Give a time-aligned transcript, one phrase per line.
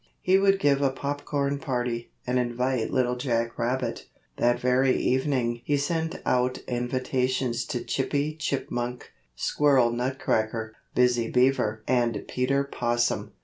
[0.19, 4.07] He would give a popcorn party, and invite Little Jack Rabbit.
[4.37, 12.25] That very evening he sent out invitations to Chippy Chipmunk, Squirrel Nutcracker, Busy Beaver and
[12.27, 13.33] Peter Possum.